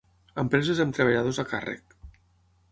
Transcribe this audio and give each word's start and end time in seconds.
Empreses 0.43 0.81
amb 0.85 0.97
treballadors 0.99 1.43
a 1.45 1.47
càrrec. 1.53 1.97